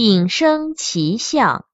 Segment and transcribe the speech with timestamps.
[0.00, 1.66] 引生奇象。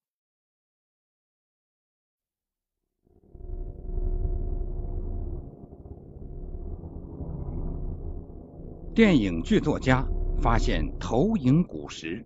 [8.95, 10.09] 电影剧作家
[10.41, 12.25] 发现投影古石。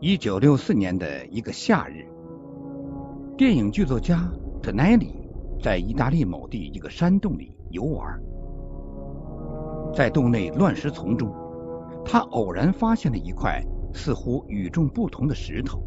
[0.00, 2.04] 一九六四年的一个夏日，
[3.38, 4.28] 电影剧作家
[4.60, 5.14] 特奈里
[5.62, 8.20] 在意大利某地一个山洞里游玩，
[9.94, 11.34] 在洞内乱石丛中，
[12.04, 15.82] 他偶然发现了一块似乎与众不同的石头。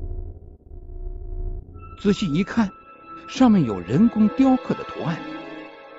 [2.01, 2.69] 仔细一看，
[3.27, 5.17] 上面有人工雕刻的图案。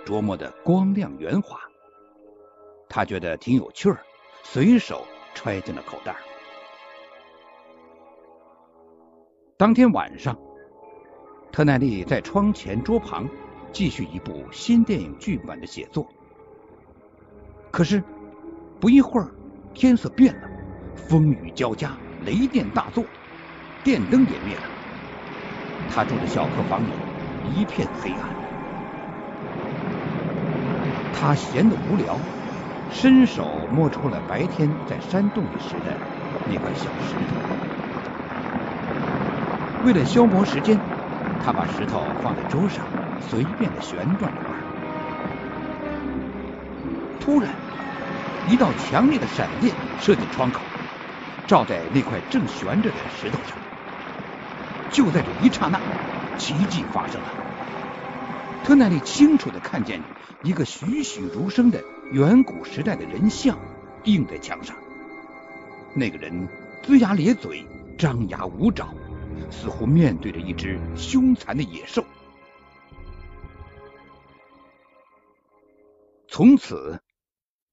[0.04, 1.58] 琢磨的光亮圆滑，
[2.90, 3.98] 他觉得挺有趣儿，
[4.42, 5.02] 随手
[5.34, 6.14] 揣进了口袋。
[9.56, 10.38] 当天晚上，
[11.50, 13.26] 特奈利在窗前桌旁
[13.72, 16.06] 继续一部新电影剧本的写作。
[17.74, 18.00] 可是
[18.80, 19.26] 不一会儿，
[19.74, 20.48] 天色变了，
[20.94, 21.90] 风雨交加，
[22.24, 23.04] 雷电大作，
[23.82, 24.62] 电灯也灭了。
[25.90, 26.92] 他住的小客房里
[27.42, 28.30] 一片黑暗。
[31.12, 32.16] 他闲得无聊，
[32.92, 35.98] 伸手摸出了白天在山洞里时的
[36.48, 37.34] 那块小石头。
[39.84, 40.78] 为了消磨时间，
[41.44, 42.86] 他把石头放在桌上，
[43.20, 44.53] 随便的旋转着。
[47.24, 47.54] 突然，
[48.50, 50.60] 一道强烈的闪电射进窗口，
[51.46, 53.56] 照在那块正悬着的石头上。
[54.90, 55.80] 就在这一刹那，
[56.36, 57.28] 奇迹发生了。
[58.62, 60.02] 特奈利清楚的看见。
[60.42, 63.58] 一个栩栩如生的远古时代的人像
[64.02, 64.76] 映在墙上，
[65.94, 66.46] 那个人
[66.82, 67.64] 龇牙咧嘴、
[67.96, 68.88] 张牙舞爪，
[69.50, 72.04] 似乎面对着一只凶残的野兽。
[76.28, 77.00] 从此，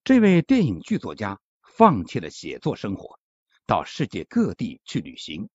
[0.04, 3.20] 这位电影剧作家放弃了写作生活，
[3.66, 5.50] 到世界各地去旅行，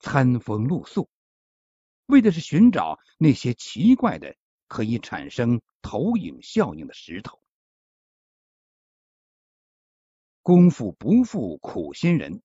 [0.00, 1.08] 餐风露宿，
[2.06, 4.36] 为的是寻找那些奇怪的。
[4.68, 7.42] 可以产生投影效应的石头。
[10.40, 12.40] 功夫不负苦心人，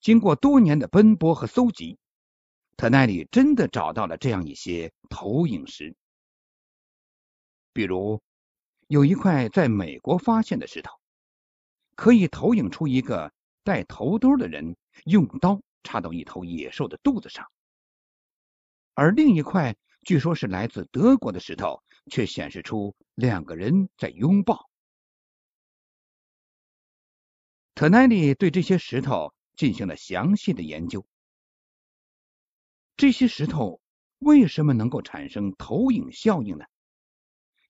[0.00, 1.98] 经过多年的奔波和搜集，
[2.78, 5.94] 特奈里真的找到了这样一些投影石。
[7.74, 8.22] 比如，
[8.88, 10.92] 有一块在美国发现的石头，
[11.94, 13.32] 可以投影出一个
[13.62, 17.48] 戴头兜的人用刀插到一头野兽的肚子上，
[18.94, 19.76] 而另一块。
[20.04, 24.70] 据说是来自德国的石头，却显示出两个人在拥抱。
[27.74, 31.04] 特奈利对这些石头进行了详细的研究。
[32.96, 33.82] 这些石头
[34.18, 36.64] 为什么能够产生投影效应呢？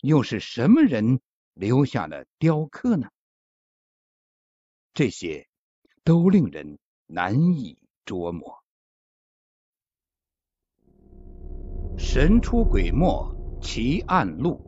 [0.01, 1.21] 又是什么人
[1.55, 3.09] 留下了雕刻呢？
[4.95, 5.49] 这些
[6.05, 8.63] 都令人难以捉摸。
[11.97, 14.61] 神出鬼没奇案录，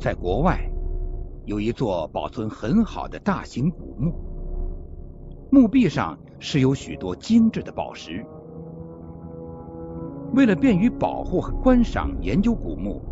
[0.00, 0.70] 在国外
[1.44, 4.14] 有一座保存很好的大型古墓，
[5.52, 8.24] 墓壁上是有许多精致的宝石。
[10.38, 13.02] 为了便于保护和观赏研究古墓，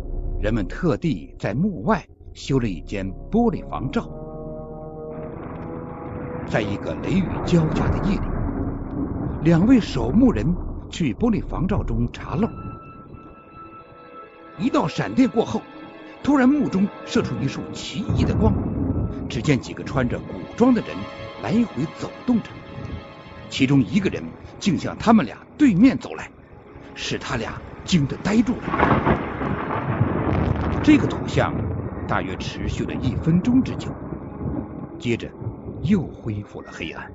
[0.41, 2.01] 人们特地在墓外
[2.33, 4.09] 修了一间玻璃房罩。
[6.45, 8.21] 在一个雷雨交加的夜里。
[9.43, 10.55] 两位守墓人
[10.89, 12.47] 去玻璃房罩中查漏，
[14.57, 15.61] 一道闪电过后，
[16.23, 18.53] 突然墓中射出一束奇异的光。
[19.27, 20.95] 只见几个穿着古装的人
[21.43, 22.51] 来回走动着，
[23.49, 24.23] 其中一个人
[24.59, 26.31] 竟向他们俩对面走来，
[26.97, 28.63] 使他俩惊得呆住了。
[30.83, 31.53] 这个图像
[32.07, 33.91] 大约持续了一分钟之久，
[34.99, 35.31] 接着
[35.83, 37.09] 又恢复了黑暗。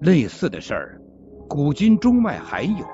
[0.00, 1.00] 类似的事儿，
[1.48, 2.86] 古今中外还有。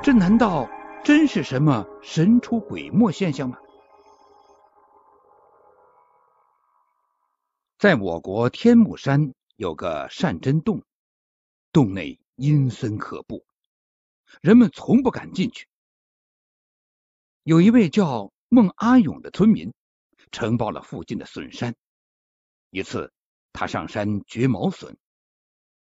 [0.00, 0.68] 这难道
[1.02, 3.58] 真是什么神出鬼没现象吗？
[7.78, 10.82] 在我国天目山有个善真洞，
[11.72, 13.46] 洞内阴森可怖，
[14.42, 15.66] 人们从不敢进去。
[17.42, 19.72] 有一位叫孟阿勇的村民，
[20.30, 21.74] 承包了附近的笋山。
[22.68, 23.10] 一次，
[23.54, 24.98] 他上山掘毛笋。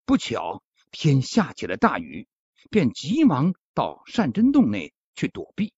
[0.06, 2.26] 不巧，天下起了大雨，
[2.70, 5.74] 便急忙到善真洞内去躲避。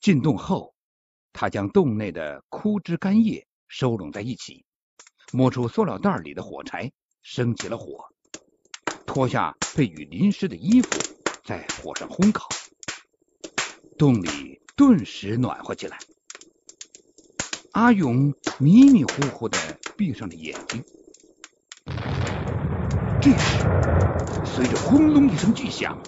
[0.00, 0.74] 进洞后，
[1.32, 4.64] 他将洞内的枯枝干叶收拢在一起，
[5.32, 6.92] 摸出塑料袋里的火柴，
[7.28, 8.06] 生起了火，
[9.04, 10.88] 脱下被雨淋湿的衣服，
[11.44, 12.48] 在火上烘烤。
[13.98, 15.98] 洞里顿时暖和起来。
[17.72, 19.58] 阿勇迷迷糊糊的
[19.96, 20.84] 闭上了眼睛。
[23.20, 23.58] 这时，
[24.44, 26.00] 随着轰隆一声巨响，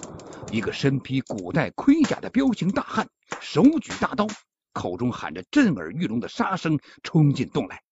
[0.53, 3.09] 一个身披古代盔甲的彪形大汉，
[3.41, 4.25] 手举大刀，
[4.71, 7.83] 口中喊着震耳欲聋的杀声，冲进洞来。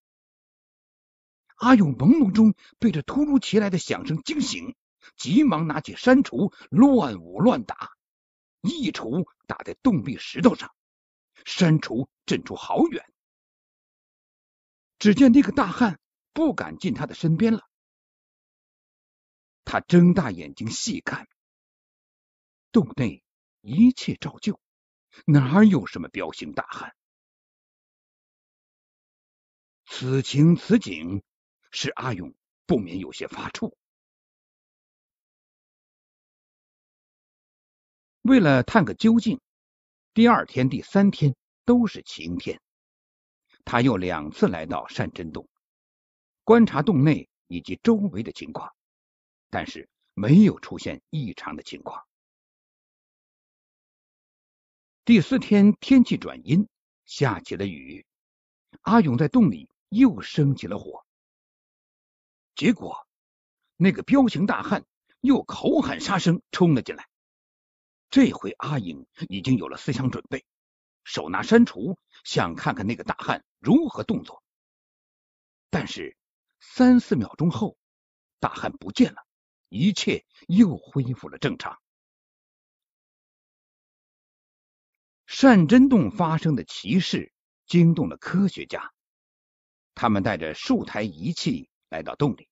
[1.58, 4.76] 阿勇朦胧中被这突如其来的响声惊醒，
[5.16, 7.92] 急忙拿起山锄乱舞乱打，
[8.62, 10.74] 一锄打在洞壁石头上，
[11.46, 13.06] 山锄震出好远。
[15.00, 16.00] 只见那个大汉
[16.34, 17.68] 不敢近他的身边了。
[19.66, 21.28] 他睁大眼睛细看，
[22.72, 23.24] 洞内
[23.62, 24.60] 一切照旧，
[25.26, 26.96] 哪有什么彪形大汉？
[29.86, 31.24] 此情此景，
[31.72, 32.34] 使阿勇
[32.66, 33.74] 不免有些发怵。
[38.22, 39.40] 为了探个究竟，
[40.14, 42.62] 第二天、第三天都是晴天。
[43.64, 45.48] 他又两次来到善真洞，
[46.44, 48.74] 观察洞内以及周围的情况，
[49.50, 52.06] 但是没有出现异常的情况。
[55.06, 56.68] 第四天天气转阴，
[57.06, 58.06] 下起了雨，
[58.82, 61.07] 阿勇在洞里又生起了火。
[62.58, 63.08] 结果，
[63.76, 64.84] 那个彪形大汉
[65.22, 67.08] 又口喊杀声冲了进来。
[68.10, 70.44] 这回阿颖已经有了思想准备。
[71.04, 74.44] 手拿山锄，想看看那个大汉如何动作。
[75.70, 76.18] 但是
[76.60, 77.78] 三四秒钟后，
[78.40, 79.24] 大汉不见了，
[79.70, 81.80] 一切又恢复了正常。
[85.28, 87.32] 善真洞发生的奇事
[87.68, 88.92] 惊动了科学家，
[89.94, 92.50] 他们带着数台仪器来到洞里，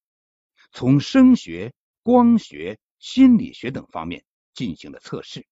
[0.72, 1.74] 从声学、
[2.04, 4.24] 光学、心理学等方面
[4.54, 5.46] 进行了测试，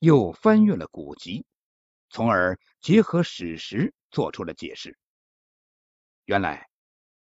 [0.00, 1.44] 又翻阅了古籍。
[2.08, 4.96] 从而结合史实做出了解释。
[6.24, 6.68] 原来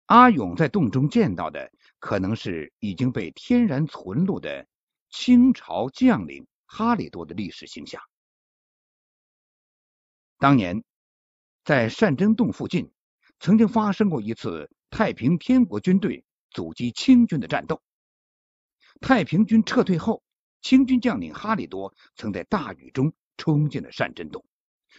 [0.06, 4.67] 阿勇在洞中见到的，可能是已经被天然存录的
[5.11, 8.03] 清朝将领哈里多的历史形象。
[10.38, 10.82] 当年
[11.64, 12.91] 在善真洞附近，
[13.38, 17.81] 曾经发生过一次太平天国军队阻击清军的战斗。
[19.00, 20.23] 太平军撤退后，
[20.61, 24.44] 清军将领哈里多曾在大雨中冲进了善真洞。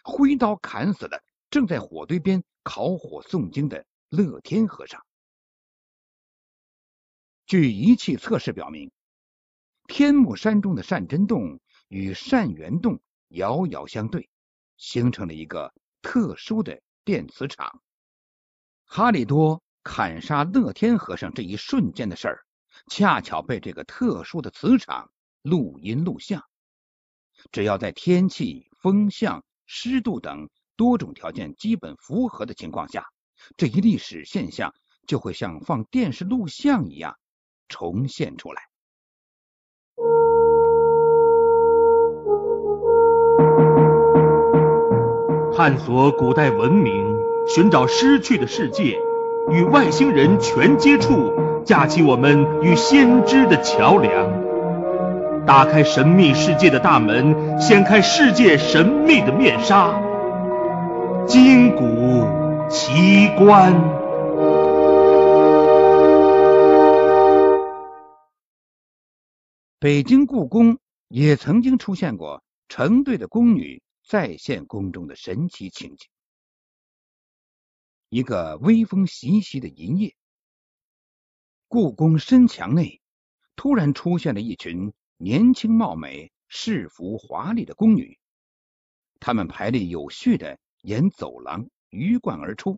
[0.04, 5.06] 挥刀砍死了正在火堆边烤火诵经的乐天和尚。
[7.46, 8.92] 据仪器测试表明，
[9.88, 14.28] 天目山中的善真洞与善元洞遥遥相对，
[14.76, 17.80] 形成了一个特殊的电磁场。
[18.86, 22.46] 哈里多砍杀乐天和尚这一瞬间的事儿，
[22.90, 26.44] 恰巧被这个特殊的磁场录音录像。
[27.52, 29.44] 只要在天气、风向。
[29.66, 33.08] 湿度等多种条件基本符合的情况下，
[33.56, 34.74] 这一历史现象
[35.08, 37.18] 就会像放电视录像一样
[37.70, 38.62] 重现出来。
[45.56, 49.00] 探索古代文明，寻找失去的世界，
[49.52, 51.34] 与外星人全接触，
[51.66, 54.44] 架起我们与先知的桥梁。
[55.46, 60.02] 打开神秘世界的大门，掀开世界神秘的面纱，
[61.28, 61.84] 金古
[62.70, 63.74] 奇观。
[69.80, 70.78] 北京故宫
[71.10, 76.13] 也曾经出现过成对的宫女再现宫中的神奇情景。
[78.14, 80.16] 一个微风习习的银夜，
[81.68, 83.02] 故宫深墙内
[83.56, 84.94] 突然出现了一群。
[85.18, 88.20] 年轻貌美、饰服华丽的宫女，
[89.20, 92.78] 她们排列有序的沿走廊鱼贯而出，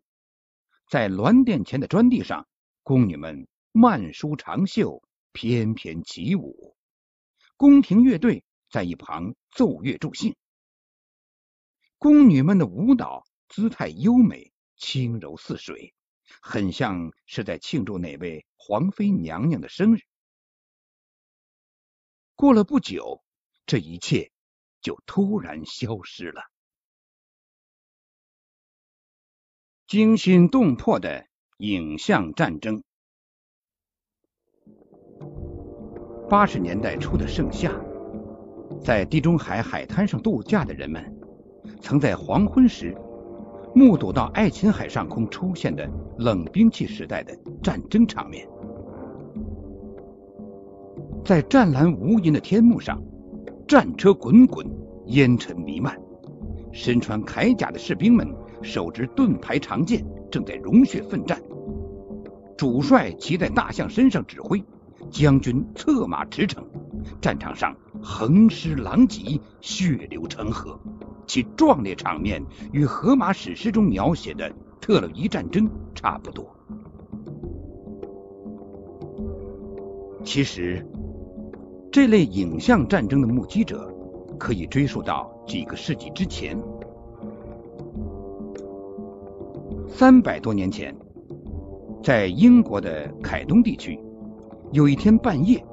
[0.90, 2.48] 在銮殿前的砖地上，
[2.84, 6.78] 宫女们慢舒长袖，翩翩起舞。
[7.58, 10.34] 宫廷乐队在一旁奏乐助兴。
[11.98, 14.54] 宫女们的舞蹈姿态优美、
[14.86, 15.96] 轻柔似水，
[16.44, 20.02] 很像是在庆祝哪位皇妃娘娘的生日。
[22.36, 23.24] 过了不久，
[23.66, 24.32] 这一切
[24.82, 26.44] 就突然消失了。
[29.88, 31.26] 惊心动魄的
[31.58, 32.84] 影像战争。
[36.30, 37.72] 八十年代初的盛夏，
[38.84, 41.20] 在地中海海滩上度假的人们，
[41.82, 42.96] 曾在黄昏时
[43.76, 45.86] 目睹到爱琴海上空出现的
[46.18, 48.48] 冷兵器时代的战争场面。
[51.26, 53.04] 在湛蓝无垠的天幕上，
[53.68, 54.66] 战车滚滚，
[55.08, 56.00] 烟尘弥漫，
[56.72, 58.26] 身穿铠甲的士兵们
[58.62, 61.42] 手执盾牌长剑，正在融血奋战。
[62.58, 64.64] 主帅骑在大象身上指挥，
[65.12, 66.64] 将军策马驰骋，
[67.22, 70.80] 战场上横尸狼藉，血流成河，
[71.26, 76.56] 其壮烈场面与荷马史诗中描写的特洛伊战争差不多。
[80.24, 80.86] 其实，
[81.92, 83.94] 这类影像战争的目击者
[84.40, 86.60] 可以追溯到几个世纪之前。
[89.88, 90.94] 三百多年前，
[92.04, 94.00] 在英国的凯东地区，
[94.72, 95.64] 有一天半夜，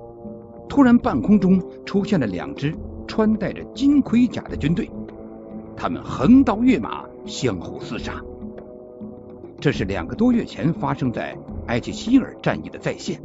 [0.73, 2.75] 突然半空中出现了两支
[3.07, 4.91] 穿戴着金盔甲的军队，
[5.77, 8.15] 他们横刀跃马，相互厮杀。
[9.61, 11.37] 这是两个多月前发生在
[11.67, 13.21] 埃切希尔战役的再现。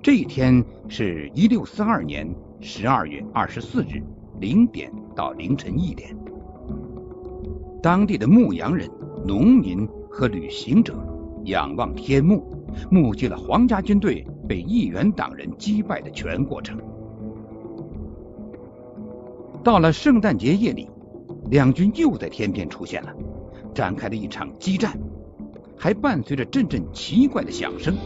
[0.00, 4.00] 这一天是一六四二年十二月二十四日
[4.38, 6.16] 零点到凌晨一点，
[7.82, 8.88] 当地的牧羊人、
[9.26, 10.94] 农民和旅行者
[11.46, 12.46] 仰望天幕，
[12.88, 16.78] 目击了皇家军队被议员党人击败的全过程。
[19.62, 20.90] 到了圣诞节夜里，
[21.50, 23.14] 两军又在天边出现了，
[23.74, 24.98] 展开了一场激战，
[25.76, 27.96] 还伴随着阵阵奇怪的响声。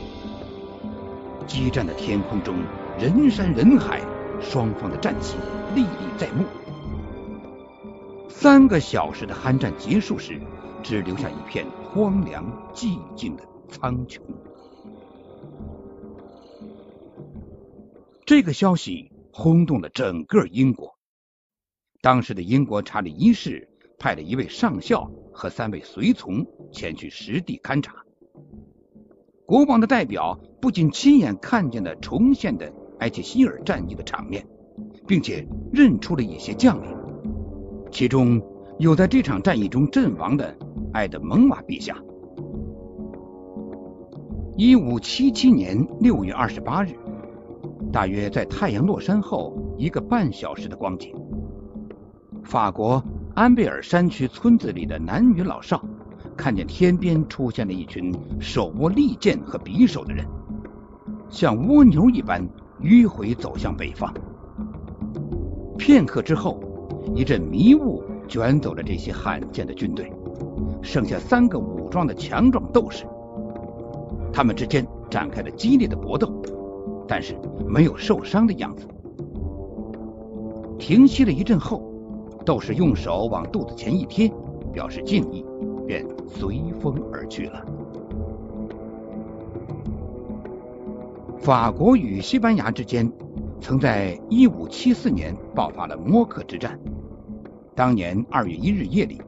[1.46, 2.54] 激战的天空中，
[2.98, 4.00] 人山人海，
[4.40, 5.36] 双方的战旗
[5.74, 6.44] 历历在目。
[8.28, 10.40] 三个小时的酣战结束时，
[10.82, 14.20] 只留下一片荒凉寂静的苍穹。
[18.28, 20.98] 这个消息轰动了整个英国。
[22.02, 28.04] 当时的英国查理一世派了一位上校和三位随从前去实地勘察。
[29.46, 34.46] 国王的代表不仅亲眼看见了重现的埃切希尔战役的场面，
[35.06, 36.94] 并且认出了一些将领，
[37.90, 38.42] 其中
[38.78, 40.54] 有在这场战役中阵亡的
[40.92, 41.96] 埃德蒙瓦陛下。
[44.58, 46.90] 一五七七年六月二十八日，
[47.92, 51.14] 大约在太阳落山后一个半小时的光景，
[52.44, 53.02] 法国
[53.34, 55.82] 安贝尔山区村子里的男女老少。
[56.36, 60.24] 看见天边出现了一群手握利剑和匕首的人，
[61.28, 62.46] 像蜗牛一般
[62.80, 64.14] 迂回走向北方。
[65.76, 66.60] 片刻之后，
[67.14, 70.12] 一阵迷雾卷走了这些罕见的军队，
[70.80, 73.04] 剩下三个武装的强壮斗士。
[74.32, 76.32] 他们之间展开了激烈的搏斗，
[77.08, 77.34] 但是
[77.66, 78.86] 没有受伤的样子。
[80.78, 81.82] 停息了一阵后，
[82.44, 84.30] 斗士用手往肚子前一贴，
[84.72, 85.44] 表示敬意。
[85.88, 87.64] 便随风而去了。
[91.38, 93.10] 法国与西班牙之间
[93.58, 96.78] 曾在1574年爆发了摩克之战。
[97.74, 99.18] 当年2月1日夜里，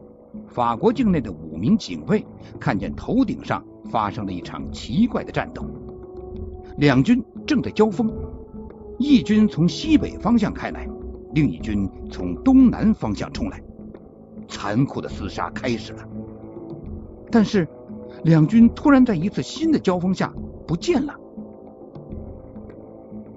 [0.49, 2.23] 法国境内的五名警卫
[2.59, 5.65] 看见头顶上发生了一场奇怪的战斗，
[6.77, 8.09] 两军正在交锋，
[8.97, 10.89] 一军从西北方向开来，
[11.35, 13.61] 另一军从东南方向冲来，
[14.47, 16.09] 残酷的厮杀开始了。
[17.29, 17.67] 但是，
[18.23, 20.33] 两军突然在一次新的交锋下
[20.65, 21.19] 不见了。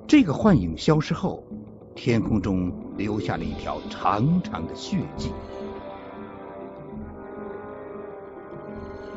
[0.06, 1.44] 这个幻影消失后，
[1.96, 5.32] 天空中留下了一条长长的血迹。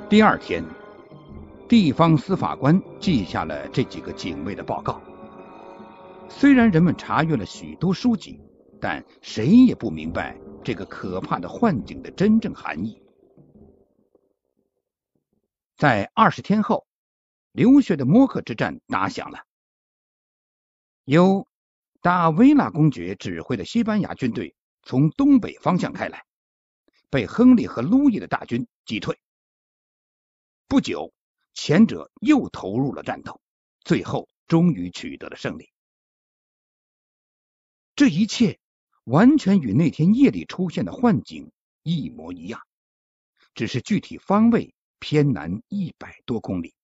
[0.09, 0.65] 第二天，
[1.69, 5.01] 地方司法官记下了这几个警卫的报告。
[6.29, 8.41] 虽然人们查阅了许多书籍，
[8.81, 13.03] 但谁也不明白这个可怕的幻境的真正含义。
[15.77, 16.87] 在二十天后，
[17.51, 19.41] 流血的摩克之战打响了。
[21.05, 21.47] 由
[22.01, 26.25] 达维拉公爵指挥的西班牙军队从东北方向开来，
[27.11, 29.19] 被亨利和路易的大军击退。
[30.69, 31.13] 不久，
[31.57, 33.41] 前者又投入了战斗，
[33.81, 35.73] 最后终于取得了胜利。
[37.97, 38.61] 这一切
[39.03, 41.51] 完全与那天夜里出现的幻景
[41.83, 42.61] 一模一样，
[43.55, 44.73] 只是具体方位。
[44.99, 46.75] 偏南一百多公里。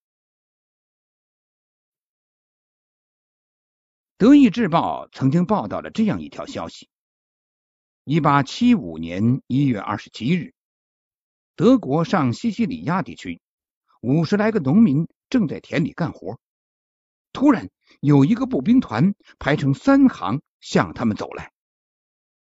[4.19, 6.91] 德意志报曾经报道了这样一条消息：
[8.05, 10.55] 一八七五年一月二十七日，
[11.57, 13.41] 德国上西西里亚地区
[14.03, 16.41] 五十来个农民正在田里干活，
[17.33, 21.53] 突然有一个步兵团排成三行向他们走来，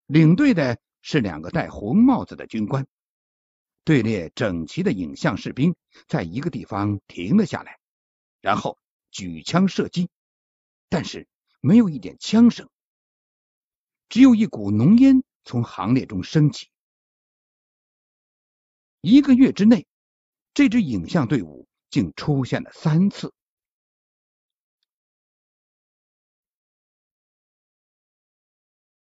[0.05, 2.87] 领队的是两个戴红帽子的军官。
[3.83, 5.75] 队列整齐的影像士兵
[6.07, 7.79] 在一个地方停了下来，
[8.39, 8.77] 然后
[9.09, 10.09] 举枪射击，
[10.87, 11.27] 但是
[11.59, 12.69] 没有一点枪声，
[14.07, 16.69] 只有一股浓烟从行列中升起。
[19.01, 19.85] 一个月之内，
[20.53, 23.33] 这支影像队伍竟出现了三次。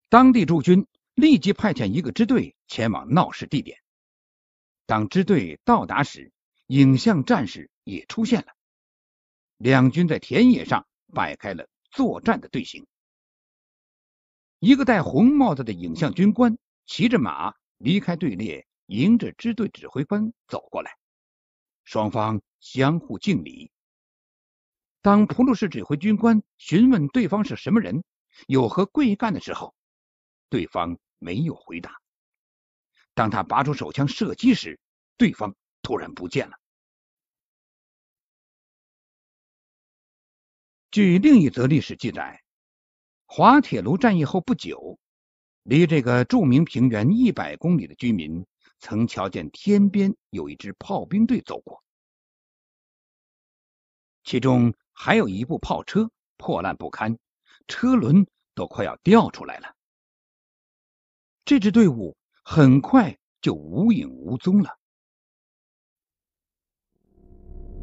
[0.10, 3.80] 当地驻军立即派遣一个支队前往闹事地点。
[4.86, 6.32] 当支队到达时，
[6.68, 8.48] 影像战士也出现了。
[9.58, 12.88] 两军在田野上摆开了作战的队形。
[14.60, 20.98] 一个戴红帽子的影像军官骑着马离开队列，迎着支队指挥官走过来，
[21.88, 23.72] 双方相互敬礼。
[25.02, 28.04] 当普鲁士指挥军官询问对方是什么人，
[28.46, 29.74] 有何贵干的时候，
[30.50, 32.02] 对方没有回答。
[33.14, 34.78] 当他拔出手枪射击时，
[35.16, 36.58] 对方突然不见了。
[40.92, 42.44] 据另一则历史记载。
[43.28, 45.00] 滑铁卢战役后不久，
[45.64, 48.46] 离这个著名平原一百公里的居民
[48.80, 51.84] 曾瞧见天边有一支炮兵队走过，
[54.24, 57.18] 其中还有一部炮车破烂不堪，
[57.68, 59.76] 车轮都快要掉出来了。
[61.44, 64.78] 这支队伍很快就无影无踪了。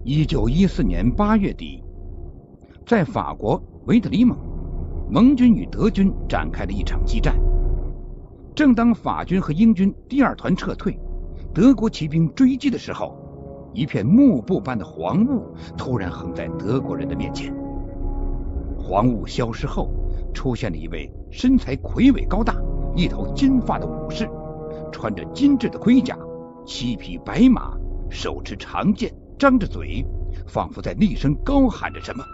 [0.05, 1.83] 一九一四年八月底，
[2.87, 4.37] 在法国维特里蒙。
[5.11, 7.39] 盟军与德军展开了一场激战。
[8.55, 10.97] 正当法军和英军第二团撤退，
[11.53, 13.19] 德国骑兵追击的时候，
[13.75, 17.53] 一片幕布般的黄雾突然横在德国人的面前。
[18.79, 19.91] 黄雾消失后，
[20.33, 22.55] 出现了一位身材魁伟高大、
[22.95, 24.31] 一头金发的武士，
[24.93, 26.17] 穿着精致的盔甲，
[26.65, 27.77] 七匹白马，
[28.09, 30.07] 手持长剑，张着嘴，
[30.47, 32.25] 仿佛在厉声高喊着什么。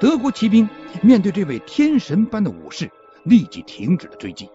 [0.00, 0.68] 德国骑兵
[1.00, 2.90] 面对这位天神般的武士，
[3.24, 4.48] 立即停止了追击，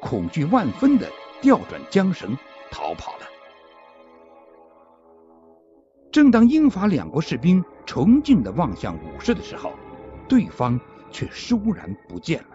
[0.00, 1.08] 恐惧万分的
[1.40, 2.36] 调转缰绳
[2.70, 3.26] 逃跑了。
[6.10, 9.72] 正当英法两国士兵崇敬的望向武士的时候，
[10.28, 10.78] 对方
[11.10, 12.48] 却倏然不见了。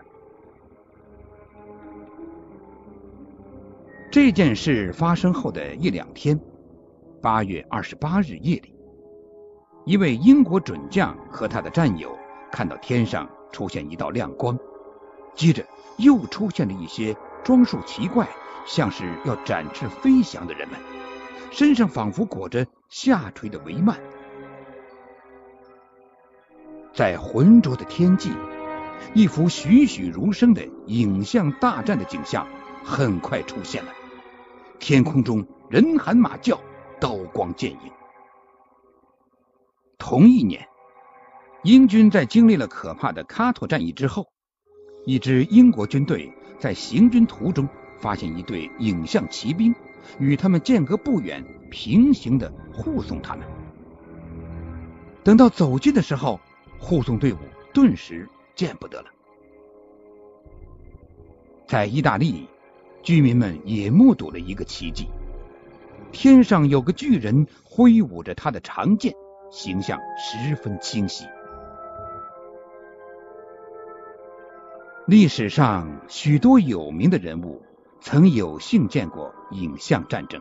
[4.12, 6.40] 这件事发生后的一两天，
[7.22, 8.74] 八月二十八日夜里。
[9.86, 12.18] 一位英国准将和他的战友
[12.52, 14.58] 看到天上出现一道亮光，
[15.40, 18.28] 接着又出现了一些装束奇怪、
[18.66, 20.78] 像是要展翅飞翔的人们，
[21.50, 23.96] 身上仿佛裹着下垂的帷幔。
[26.94, 28.34] 在浑浊的天际，
[29.14, 32.46] 一幅栩栩如生的影像大战的景象
[32.84, 33.94] 很快出现了，
[34.78, 36.60] 天空中人喊马叫，
[37.00, 37.80] 刀光剑影。
[39.98, 40.68] 同一年，
[41.64, 44.28] 英军在经历了可怕的卡托战役之后，
[45.10, 47.68] 一支英国军队在行军途中
[47.98, 49.74] 发现一队影像骑兵，
[50.20, 53.44] 与他们间隔不远，平行的护送他们。
[55.24, 56.40] 等到走近的时候，
[56.78, 57.38] 护送队伍
[57.74, 59.08] 顿时见不得了。
[61.66, 62.48] 在意大利，
[63.02, 65.08] 居民们也目睹了一个奇迹：
[66.12, 69.16] 天上有个巨人挥舞着他的长剑。
[69.50, 71.26] 形象十分清晰。
[75.10, 77.64] 历史上许多有名的人物
[78.00, 80.40] 曾有幸见过影像战争。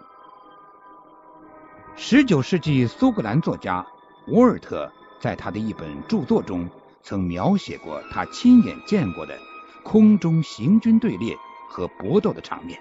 [1.97, 3.87] 十九世纪苏格兰作家
[4.27, 6.69] 沃尔特在他的一本著作中
[7.03, 9.39] 曾描写过他亲眼见过的
[9.83, 11.35] 空中行军队列
[11.71, 12.79] 和搏斗的场面，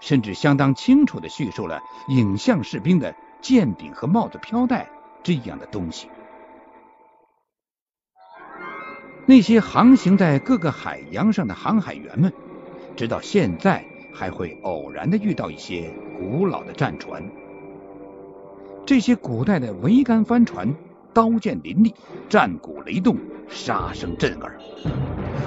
[0.00, 4.88] 甚至相当清楚的叙述了影像士兵的剑柄和帽子飘带。
[5.22, 6.08] 这样的东西，
[9.26, 12.32] 那些航行在各个海洋上的航海员们，
[12.96, 17.30] 直到现在还会偶然的遇到一些古老的战船。
[18.86, 20.74] 这些古代的桅杆帆船，
[21.12, 21.94] 刀剑林立，
[22.28, 23.16] 战鼓雷动，
[23.48, 24.58] 杀声震耳，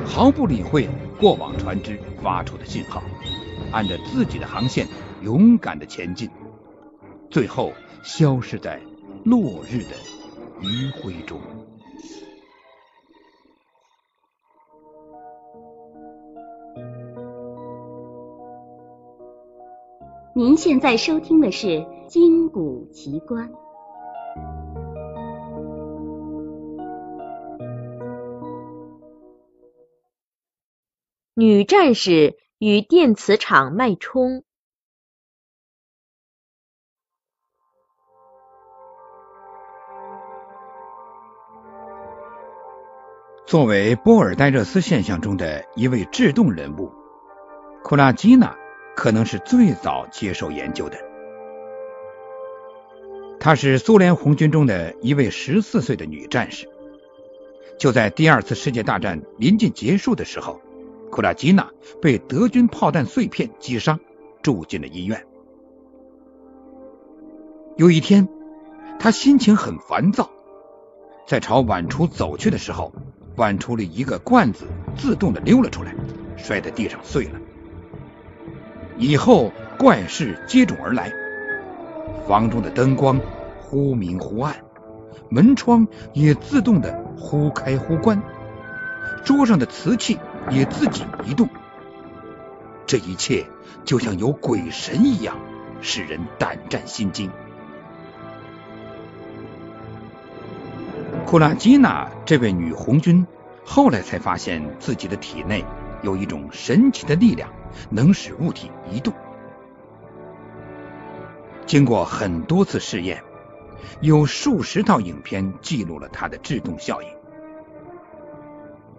[0.06, 3.02] 毫不理会过往船只发出的信号，
[3.72, 4.88] 按着自己的航线
[5.22, 6.30] 勇敢的前进，
[7.30, 8.80] 最后消失在。
[9.24, 9.96] 落日的
[10.62, 11.42] 余晖中。
[20.38, 21.68] 您现在收听的是
[22.06, 23.50] 《金谷奇观》。
[31.34, 34.44] 女战士与电磁场脉冲。
[43.48, 46.92] 作为波尔代热斯现象中的一位制动人物，
[47.84, 48.56] 库拉基娜
[48.98, 50.98] 可能是最早接受研究的。
[53.40, 56.68] 她是苏联红军中的一位十四岁的女战士。
[57.78, 60.60] 就在第二次世界大战临近结束的时候，
[61.12, 61.70] 库拉基娜
[62.02, 64.00] 被德军炮弹碎片击伤，
[64.42, 65.24] 住进了医院。
[67.76, 68.28] 有一天，
[68.98, 70.32] 她心情很烦躁，
[71.28, 72.92] 在朝碗橱走去的时候。
[73.36, 74.66] 碗橱里一个罐子
[74.98, 75.94] 自动的溜了出来，
[76.36, 77.40] 摔在地上碎了。
[78.98, 81.12] 以后怪事接踵而来，
[82.28, 83.20] 房中的灯光
[83.60, 84.56] 忽明忽暗，
[85.30, 88.22] 门窗也自动的忽开忽关，
[89.24, 90.18] 桌上的瓷器
[90.50, 91.48] 也自己移动。
[92.86, 93.46] 这一切
[93.86, 95.38] 就像有鬼神一样，
[95.82, 97.30] 使人胆战心惊。
[101.26, 103.28] 库拉基娜这位女红军
[103.66, 105.66] 后来才发现自己的体内
[106.02, 107.52] 有一种神奇的力量，
[107.90, 109.14] 能使物体移动。
[111.66, 113.24] 经过很多次试验，
[114.02, 117.10] 有数十套影片记录了它的制动效应。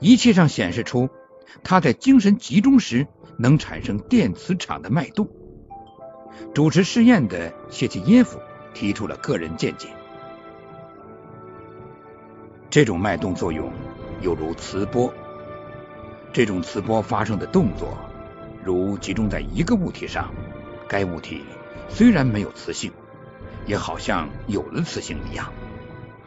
[0.01, 1.09] 仪器上显示出
[1.65, 3.07] 它在精神集中时
[3.39, 5.29] 能产生电磁场的脉动。
[6.55, 8.39] 主持试验的谢奇耶夫
[8.75, 9.89] 提出了个人见解。
[12.71, 13.73] 这种脉动作用
[14.21, 15.13] 犹如磁波，
[16.33, 17.97] 这种磁波发生的动作，
[18.63, 20.33] 如集中在一个物体上，
[20.87, 21.45] 该物体
[21.89, 22.93] 虽然没有磁性，
[23.67, 25.53] 也好像有了磁性一样，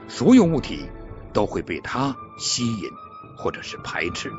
[0.07, 0.89] 所有物体
[1.33, 2.89] 都会被它吸引
[3.37, 4.31] 或者是排斥。